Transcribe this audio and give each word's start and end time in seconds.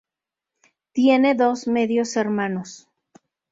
Tiene 0.93 1.35
dos 1.35 1.67
medios 1.67 2.15
hermanos. 2.17 2.89